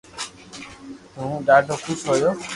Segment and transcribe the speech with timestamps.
[1.13, 2.29] تو ھون ڌادو خوݾ ھويو